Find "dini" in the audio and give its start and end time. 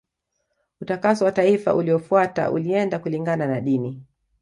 3.61-4.03